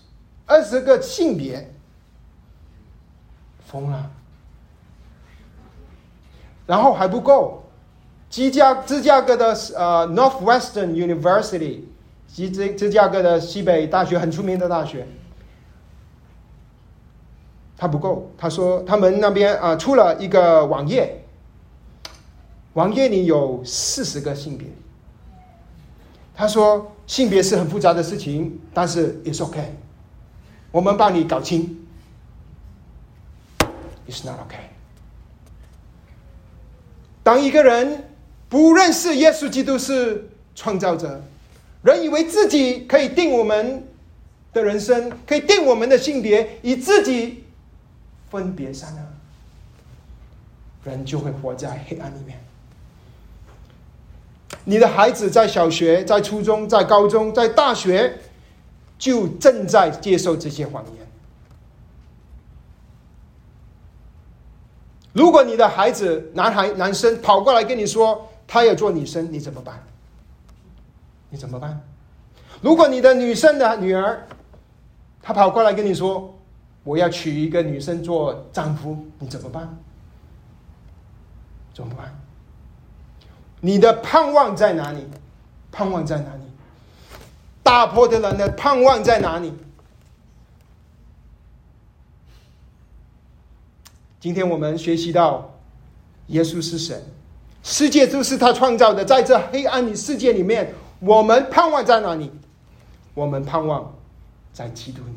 [0.46, 1.70] 二十个性别，
[3.66, 4.10] 疯了。
[6.66, 7.64] 然后还不够，
[8.30, 11.82] 芝加芝加哥的呃 Northwestern University，
[12.26, 15.06] 芝芝芝加哥的西北大学很出名的大学。
[17.76, 21.24] 他不够，他说他们那边啊出了一个网页，
[22.72, 24.66] 网页里有四十个性别。
[26.34, 29.66] 他说性别是很复杂的事情，但是 it's okay，
[30.72, 31.85] 我们帮你搞清。
[34.08, 34.68] It's not okay。
[37.22, 38.08] 当一个人
[38.48, 41.22] 不认识耶稣基督是创造者，
[41.82, 43.86] 人以为自己可以定我们
[44.52, 47.42] 的人生，可以定我们的性别，以自己。
[48.28, 52.38] 分别善恶，人就会活在黑暗里面。
[54.64, 58.18] 你的孩子在小学、在初中、在高中、在大学，
[58.98, 61.05] 就正在接受这些谎言。
[65.16, 69.82] 如果你的孩子男孩、男生跑过来跟你说他要做女生，你怎么办？
[71.30, 71.80] 你怎么办？
[72.60, 74.26] 如果你的女生的女儿，
[75.22, 76.32] 她跑过来跟你说。
[76.84, 79.76] 我要娶一个女生做丈夫，你怎么办？
[81.74, 82.14] 怎么办？
[83.60, 85.04] 你的盼望在哪里？
[85.72, 86.42] 盼望在哪里？
[87.60, 89.52] 大破的人的盼望在哪里？
[94.26, 95.54] 今天我们学习到，
[96.26, 97.00] 耶稣是神，
[97.62, 99.04] 世界就是他创造的。
[99.04, 102.28] 在这黑暗的世界里面，我们盼望在哪里？
[103.14, 103.94] 我们盼望
[104.52, 105.12] 在基督里。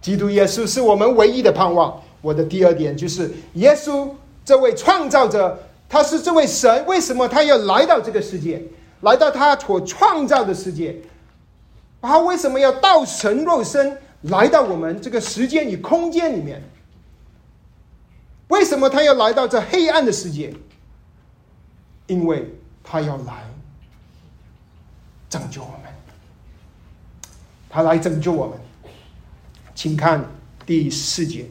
[0.00, 2.02] 基督耶稣是我们唯一的盼望。
[2.22, 4.10] 我的第二点就是，耶稣
[4.44, 5.56] 这位创造者，
[5.88, 8.60] 他是这位神，为什么他要来到这个世界，
[9.02, 10.96] 来到他所创造的世界？
[12.00, 16.60] 他为什么要道成肉身来到我们这个时间与空间里面？
[18.52, 20.52] 为什么他要来到这黑暗的世界？
[22.06, 23.50] 因为他要来
[25.30, 25.90] 拯救我们，
[27.70, 28.58] 他来拯救我们。
[29.74, 30.22] 请看
[30.66, 31.46] 第四节，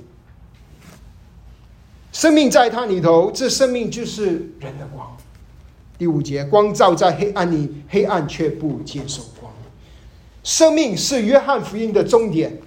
[2.12, 5.18] 生命在他里头，这生命就是人的光。
[5.98, 9.52] 第五节，光照在黑暗里，黑暗却不接受光。
[10.44, 12.60] 生命是约翰福音的终点，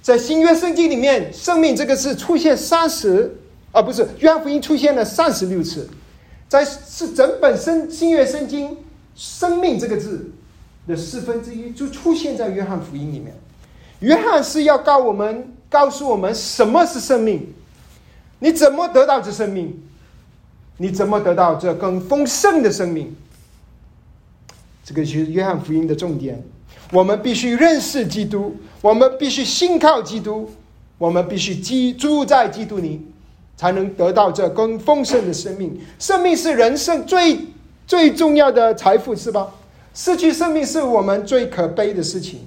[0.00, 3.36] 在新约圣经里面，生命这个字出现三十，
[3.74, 5.88] 啊，不是约翰福音出现了三十六次，
[6.48, 8.76] 在是整本圣新约圣经，
[9.16, 10.30] 生命这个字
[10.86, 13.34] 的四分之一就出现在约翰福音里面。
[13.98, 17.52] 约翰是要告我们，告诉我们什么是生命？
[18.38, 19.82] 你怎么得到这生命？
[20.76, 23.16] 你怎么得到这更丰盛的生命？
[24.84, 26.40] 这个就是约翰福音的重点。
[26.92, 30.48] 我们必须认识基督，我们必须信靠基督，
[30.98, 33.04] 我们必须居住在基督里，
[33.56, 35.80] 才能得到这更丰盛的生命。
[35.98, 37.38] 生命是人生最
[37.86, 39.52] 最重要的财富，是吧？
[39.94, 42.40] 失去生命是我们最可悲的事情。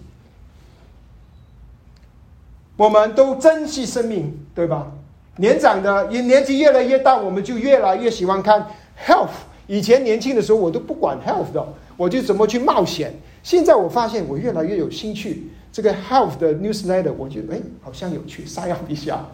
[2.75, 4.91] 我们都珍惜生命，对吧？
[5.37, 8.67] 年长的，年纪越来越大，我们就越来越喜欢看
[9.05, 9.29] health
[9.67, 13.13] 以前年轻的时候，我都不管 health 的，我就怎么去冒险。
[13.43, 19.25] 现在我发现我越来越有兴趣，这个 health 的 newsletter，我觉得哎，好像有趣，撒样一下。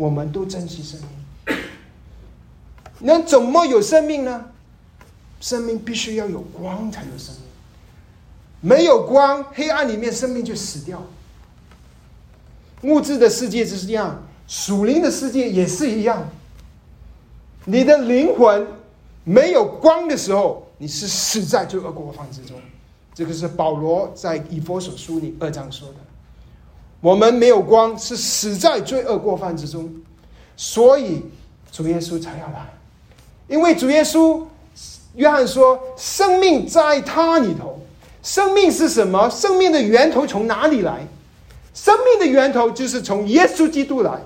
[0.00, 1.58] 我们都珍惜生命。
[3.00, 4.46] 那怎么有生命呢？
[5.42, 7.44] 生命必须要有光才有生命。
[8.62, 11.02] 没有光，黑暗里面生命就死掉。
[12.82, 16.26] 物质的世界就是这样，属灵的世界也是一样。
[17.66, 18.66] 你的灵魂
[19.24, 22.58] 没有光的时候，你是死在罪恶过犯之中。
[23.12, 25.96] 这个是保罗在以佛所书里二章说的。
[27.00, 29.90] 我们没有光，是死在罪恶过犯之中，
[30.56, 31.22] 所以
[31.72, 32.72] 主耶稣才要来。
[33.48, 34.44] 因为主耶稣，
[35.14, 37.80] 约翰说，生命在他里头。
[38.22, 39.30] 生命是什么？
[39.30, 41.06] 生命的源头从哪里来？
[41.72, 44.20] 生命的源头就是从耶稣基督来，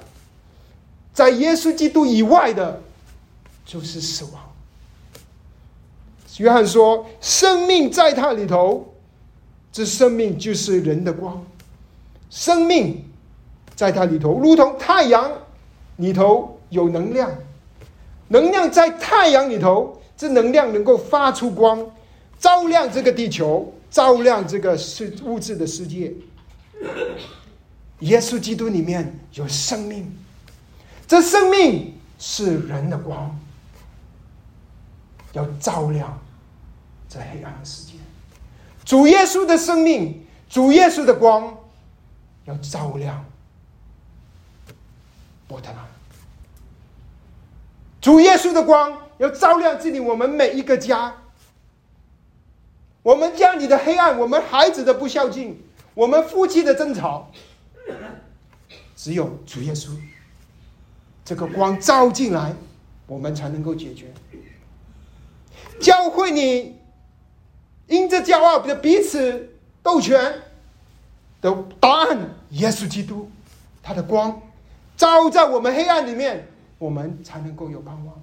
[1.13, 2.83] 在耶稣基督以外的，
[3.65, 4.43] 就是死亡。
[6.39, 8.93] 约翰说：“生命在他里头，
[9.71, 11.41] 这生命就是人的光。
[12.35, 13.01] 生命
[13.77, 15.31] 在它里头，如同太阳
[15.99, 17.31] 里头有能量，
[18.27, 21.87] 能量在太阳里头，这能量能够发出光，
[22.37, 26.13] 照亮这个地球，照亮这个世物质的世界。”
[28.01, 30.13] 耶稣基督里面有生命，
[31.07, 33.39] 这生命是人的光，
[35.35, 36.21] 要照亮
[37.09, 37.93] 这黑暗的世界。
[38.85, 41.57] 主耶稣的生命，主耶稣的光，
[42.45, 43.25] 要照亮
[45.49, 45.79] 波特兰。
[48.01, 51.15] 主耶稣的光要照亮这里我们每一个家，
[53.03, 55.63] 我们家里的黑暗，我们孩子的不孝敬，
[55.95, 57.31] 我们夫妻的争吵。
[58.97, 59.91] 只有主耶稣，
[61.25, 62.55] 这个光照进来，
[63.07, 64.13] 我们才能够解决。
[65.81, 66.79] 教会你
[67.87, 70.43] 因着骄傲的彼此斗权
[71.45, 72.19] 的答案，
[72.53, 73.31] 耶稣基督，
[73.83, 74.41] 他的光
[74.97, 78.15] 照在我们黑暗里面，我们才能够有盼望。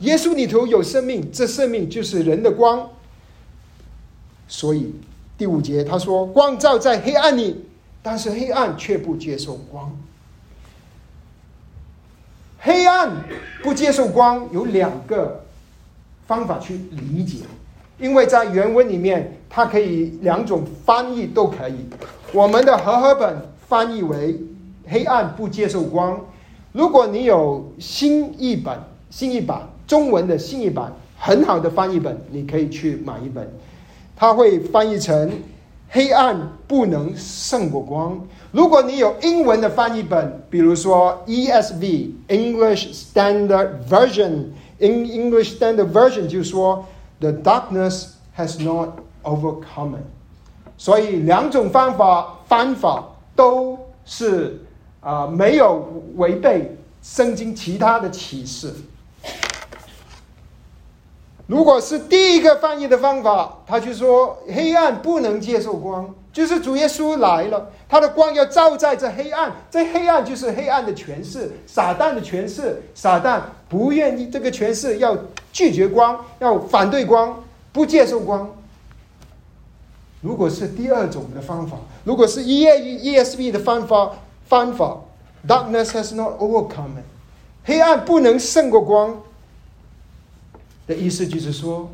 [0.00, 2.90] 耶稣里头有生命，这生命就是人的光。
[4.48, 4.92] 所以
[5.38, 7.64] 第五节他说：“光照在黑暗里。”
[8.02, 9.96] 但是黑暗却不接受光。
[12.58, 13.24] 黑暗
[13.62, 15.44] 不接受光有两个
[16.26, 17.38] 方法去理解，
[17.98, 21.74] 因为在原文里面，它可以两种翻译都可以。
[22.32, 23.36] 我们的和合本
[23.68, 24.38] 翻译为
[24.86, 26.20] “黑暗不接受光”。
[26.72, 28.78] 如果你有新译本、
[29.08, 33.48] 新译版中文的新译版，很好的翻译本，你可以去买一本，
[34.14, 35.30] 它会翻译成。
[35.88, 36.36] 黑暗
[36.66, 38.20] 不能胜过光。
[38.50, 46.84] 如果你有英文的翻译本，比如说 ESV English Standard Version，in English Standard Version 就说
[47.20, 49.96] The darkness has not overcome。
[50.76, 53.04] 所以两种方法方法
[53.34, 54.60] 都是
[55.00, 58.74] 啊没有违背圣经其他的启示。
[61.46, 75.16] 如果是第一个翻译的方法，他就说黑暗不能接受光，就是主耶稣来了，他的光要照在这黑暗，这黑暗就是黑暗的权势，撒旦的权势，撒旦不愿意这个权势，要
[75.52, 77.42] 拒绝光，要反对光，
[77.72, 78.54] 不接受光。
[80.20, 84.12] 如果是第二种的方法，如果是 E E E S B 的方法
[84.46, 84.98] 方法
[85.46, 87.02] ，Darkness has not overcome，
[87.64, 89.22] 黑暗不能胜过光。
[90.86, 91.90] 的意思就是说，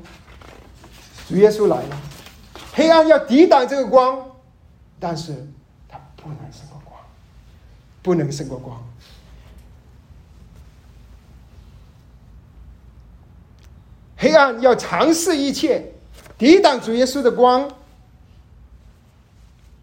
[1.28, 1.96] 主耶稣来了，
[2.74, 4.22] 黑暗要抵挡这个光，
[5.00, 5.48] 但是
[5.88, 7.00] 他不能胜过光，
[8.02, 8.78] 不能胜过光。
[14.22, 15.84] 黑暗要尝试一切，
[16.38, 17.68] 抵挡主耶稣的光，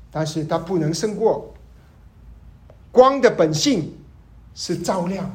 [0.10, 1.54] 但是他不能胜过
[2.90, 3.94] 光的本性
[4.56, 5.30] 是照亮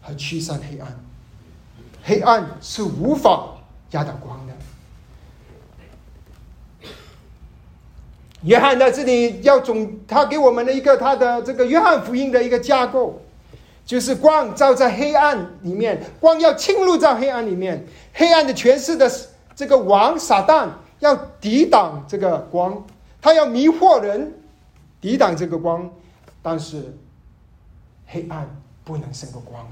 [0.00, 1.00] 和驱散黑暗。
[2.04, 3.56] 黑暗是无法
[3.90, 4.52] 压倒光的。
[8.42, 13.20] 约翰在这里要总，他给我们的一个他的这个约翰福音的一个架构，
[13.86, 19.10] 就是光照在黑暗里面，光要侵入到黑暗里面，黑暗的权势的
[19.54, 20.68] 这个王撒旦
[21.00, 22.82] 要抵挡这个光，
[23.20, 24.32] 他要迷惑人，
[25.00, 25.90] 抵挡这个光，
[26.42, 26.96] 但是
[28.06, 28.48] 黑暗
[28.84, 29.66] 不能胜过光。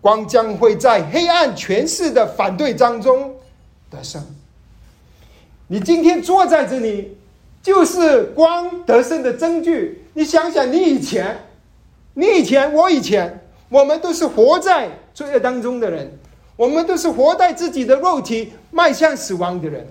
[0.00, 3.34] 光将会在黑暗权势的反对当中
[3.90, 4.22] 得胜。
[5.66, 7.16] 你今天坐在这里，
[7.62, 10.04] 就是光得胜的证据。
[10.12, 11.36] 你想想，你以前，
[12.14, 16.10] 你以前，我以前，我们都是活在罪恶当中的人，
[16.56, 19.86] 我们都是活在自己的肉体，迈向死亡的人。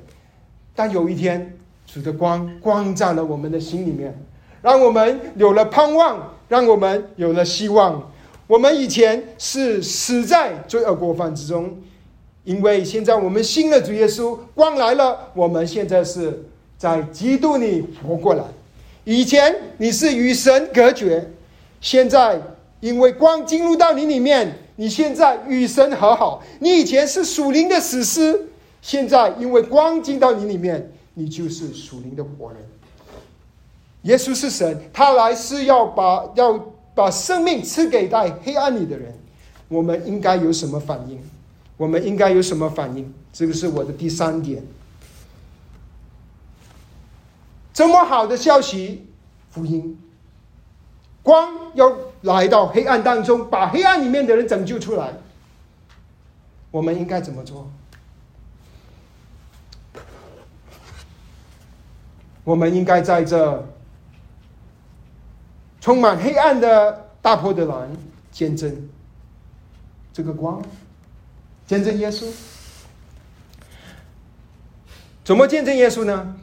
[0.76, 4.18] 但有一天，主的光光照了我们的心里面，
[4.62, 8.10] 让我们有了盼望，让我们有了希望。
[8.48, 11.78] 我们以前是死在罪恶过犯之中，
[12.44, 16.46] 因为现在我们新的主耶稣，光来了，我们现在是
[16.78, 18.44] 在基督里活过来。
[19.06, 21.30] 以前你是与神隔绝，
[21.84, 22.42] 现在
[22.80, 26.42] 因为光进入到你里面，你现在与神和好。
[26.60, 28.48] 你以前是属灵的死尸，
[28.82, 32.62] 现在因为光进到你里面，你就是属灵的活人。
[34.04, 36.58] 耶稣是神，他来是要把要
[36.96, 39.14] 把生命赐给在黑暗里的人。
[39.68, 41.20] 我们应该有什么反应？
[41.76, 43.14] 我们应该有什么反应？
[43.34, 44.64] 这个是我的第三点。
[47.74, 49.06] 这么好的消息，
[49.50, 49.98] 福音，
[51.24, 55.14] 光要来到黑暗当中，把黑暗里面的人拯救出来。
[56.70, 57.72] 我们应该怎么做？
[62.44, 63.66] 我们应该在这
[65.80, 67.90] 充满黑暗的大坡的蓝
[68.32, 68.90] 见证
[70.12, 70.62] 这个光，
[71.66, 72.30] 见证耶稣。
[75.24, 76.36] 怎么见证耶稣呢？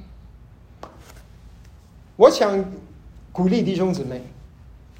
[2.17, 2.65] 我想
[3.31, 4.23] 鼓励弟兄姊妹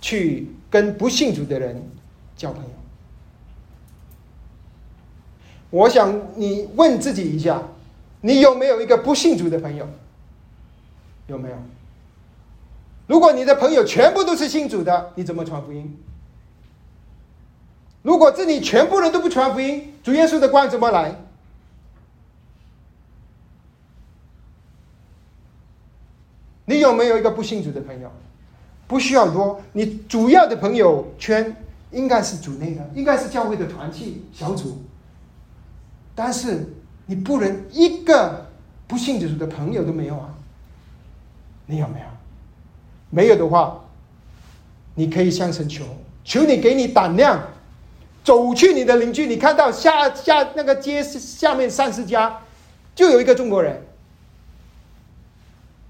[0.01, 1.83] 去跟不信主的人
[2.37, 2.71] 交朋友。
[5.71, 7.63] 我想你问自己一下，
[8.21, 9.87] 你有没有一个不信主的朋友？
[11.29, 11.57] 有没有？
[13.07, 15.97] 如果你的朋友全部都是信主的，你怎么传福音？
[18.03, 21.15] 如果这里全部人都不传福音，主耶稣的光怎么来？
[26.65, 28.11] 你有没有一个不信主的朋友？
[28.91, 31.57] 不需要多，你主要的朋友圈
[31.93, 34.83] 应该是主内的，应该是教会的团契小组。
[36.13, 36.75] 但是
[37.07, 38.49] 你不能一个
[38.89, 40.35] 不信主的朋友都没有啊？
[41.67, 42.07] 你有没有？
[43.11, 43.81] 没有的话，
[44.97, 45.85] 你可以向神求，
[46.25, 47.41] 求你给你胆量，
[48.25, 52.41] 走去你的邻居，你看到下下那个街下面三十家，
[52.97, 53.81] 就有一个中国人。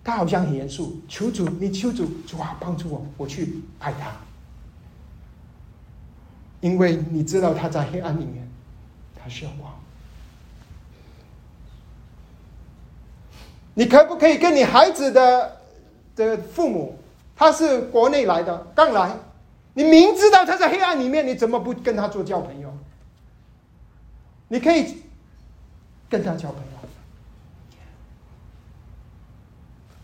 [0.03, 4.13] 他好像很严肃，求主，你求主，主啊，帮助我，我去爱他，
[6.61, 8.51] 因为你知道他在黑暗里面，
[9.15, 9.73] 他需要光。
[13.75, 15.61] 你可不可以跟你孩子的
[16.17, 16.99] 的父母，
[17.37, 19.17] 他是国内来的，刚来，
[19.75, 22.73] 你明知道他在黑暗里面，你怎么不跟他做交朋友？
[24.49, 25.03] 你可以
[26.09, 26.70] 跟他交朋友。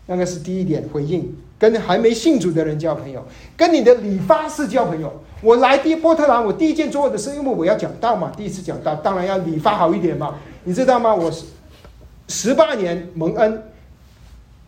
[0.07, 3.23] 那个是第一点回应，跟还没信主的人交朋友，
[3.55, 5.21] 跟你的理发师交朋友。
[5.41, 10.35] 我来第波特兰，我第一件做的是，因为我要讲道嘛，第一次讲道，当然要理发好一点嘛。
[10.63, 11.13] 你知道吗？
[11.13, 11.45] 我十
[12.27, 13.63] 十八年蒙恩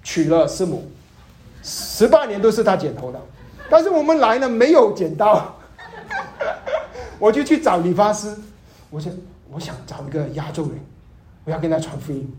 [0.04, 0.84] 娶了师母，
[1.64, 3.20] 十八年都是他剪头的，
[3.70, 5.56] 但是我们来呢没有剪刀，
[7.18, 8.36] 我就去找理发师，
[8.90, 9.12] 我想
[9.52, 10.74] 我想找一个亚洲人，
[11.46, 12.32] 我要跟他传福音。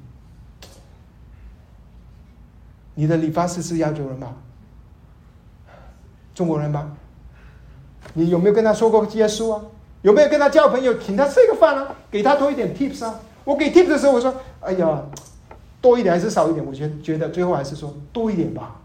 [2.95, 4.35] 你的理发师是亚洲人吧？
[6.35, 6.91] 中国人吧？
[8.15, 9.63] 你有没有跟他说过耶稣啊？
[10.03, 11.95] 有没有跟他交朋友，请他吃个饭啊？
[12.11, 13.21] 给他多一点 tips 啊？
[13.45, 15.03] 我给 tips 的时候，我说：“哎呀，
[15.81, 18.77] 多一点还是少一点？”我觉觉得最后还是说多一点吧，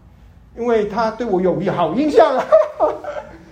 [0.56, 2.44] 因为他对我有好印象啊。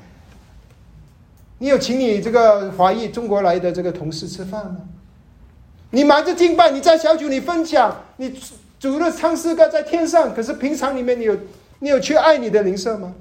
[1.58, 4.76] 你有请你这个华裔中国来的这个同事吃饭吗？
[5.90, 8.38] 你忙着敬拜，你在小组里分享，你。
[8.84, 11.34] 主的唱诗歌在天上，可是平常里面你有
[11.78, 13.14] 你有去爱你的灵舍吗？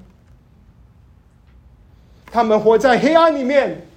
[2.25, 3.87] 他们活在黑暗里面，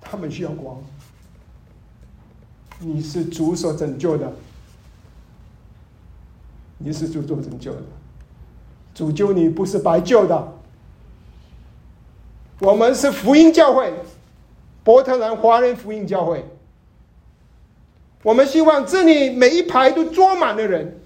[0.00, 0.82] 他们需要光。
[2.78, 4.32] 你是主所拯救的，
[6.78, 7.82] 你是主所拯救的，
[8.94, 10.54] 主救你不是白救的。
[12.60, 13.92] 我们是福音教会，
[14.82, 16.42] 波特兰华人福音教会。
[18.22, 21.00] 我们希望这里每一排都坐满了人。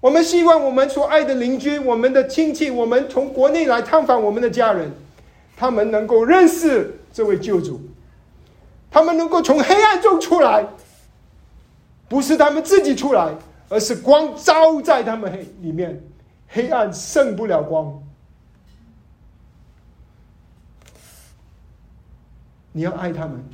[0.00, 4.90] 我们希望我们所爱的邻居、我们的亲戚、我们从国内来探访我们的家人，
[5.56, 7.82] 他们能够认识这位救主，
[8.90, 10.66] 他们能够从黑暗中出来，
[12.08, 13.34] 不是他们自己出来，
[13.68, 16.02] 而是光照在他们黑里面，
[16.48, 18.02] 黑暗胜不了光。
[22.72, 23.44] 你要爱他们，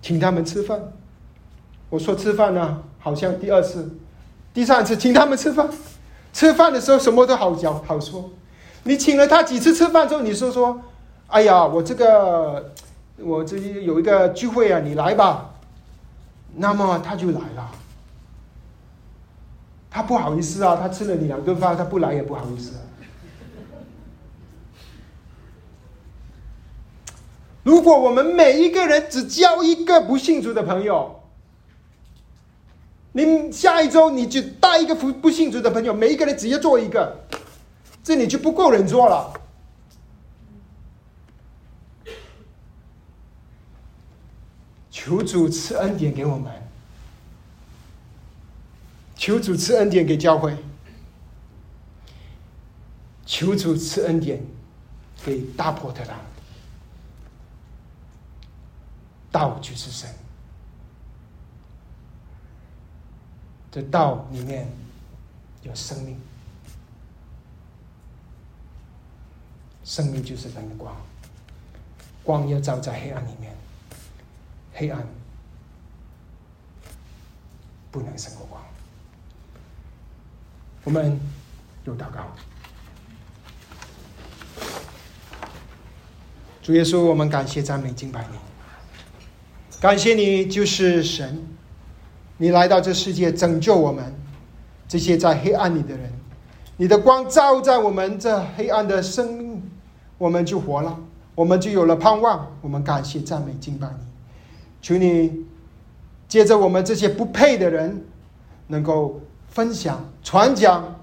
[0.00, 0.80] 请他们吃饭。
[1.90, 3.90] 我说吃饭呢，好像第二次、
[4.52, 5.68] 第三次请他们吃饭，
[6.32, 8.30] 吃饭的时候什么都好讲好说。
[8.84, 10.80] 你请了他几次吃饭之后，你说说
[11.28, 12.72] 哎呀，我这个
[13.18, 15.54] 我这有一个聚会啊，你来吧。
[16.54, 17.70] 那么他就来了。
[19.90, 22.72] 他不好意思啊，他吃了你两顿饭，他不来也不好意思。
[27.62, 31.17] 如果我们每一个人只交一个不信主的朋友，
[33.12, 37.16] 你下一周你就带一个不不信主的朋友，每一个人直接做一个，
[38.04, 39.32] 这里就不够人做了。
[44.90, 46.52] 求主赐恩典给我们，
[49.16, 50.54] 求主赐恩典给教会，
[53.24, 54.42] 求主赐恩典
[55.24, 56.18] 给大破特兰。
[59.30, 60.10] 道就是神，
[63.70, 64.66] 这道里面
[65.62, 66.18] 有生命，
[69.84, 70.96] 生命就是灯光，
[72.24, 73.54] 光要照在黑暗里面，
[74.72, 75.06] 黑暗
[77.90, 78.62] 不能胜过光。
[80.84, 81.20] 我们
[81.84, 82.34] 有祷告，
[86.62, 88.38] 主耶稣，我们感谢赞美敬拜你。
[89.80, 91.46] 感谢你，就是神，
[92.38, 94.14] 你来到这世界拯救我们
[94.88, 96.10] 这些在黑暗里的人，
[96.76, 99.62] 你的光照在我们这黑暗的生命，
[100.16, 100.98] 我们就活了，
[101.34, 102.46] 我们就有了盼望。
[102.62, 104.06] 我们感谢赞美敬拜你，
[104.80, 105.44] 求你
[106.26, 108.02] 借着我们这些不配的人，
[108.68, 110.94] 能够分享传讲，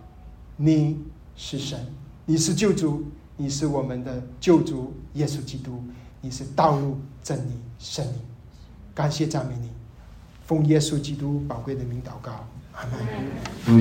[0.55, 0.97] 你
[1.35, 1.77] 是神，
[2.25, 3.03] 你是救主，
[3.35, 5.83] 你是我们的救主耶稣基督，
[6.21, 8.15] 你是道路真理生命。
[8.93, 9.69] 感谢赞美你，
[10.45, 12.31] 奉耶稣基督宝贵的名祷告，
[12.73, 13.73] 阿门。